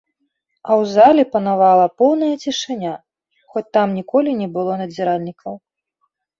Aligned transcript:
А 0.67 0.69
ў 0.79 0.83
залі 0.95 1.23
панавала 1.35 1.85
поўная 1.99 2.31
цішыня, 2.45 2.95
хоць 3.53 3.65
там 3.79 3.87
ніколі 4.01 4.37
не 4.43 4.51
было 4.59 4.81
надзіральнікаў. 4.83 5.53